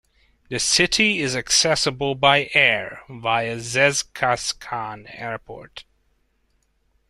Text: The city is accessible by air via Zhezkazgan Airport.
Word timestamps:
The 0.49 0.57
city 0.57 1.19
is 1.19 1.35
accessible 1.35 2.15
by 2.15 2.49
air 2.55 3.03
via 3.07 3.57
Zhezkazgan 3.57 5.05
Airport. 5.13 5.83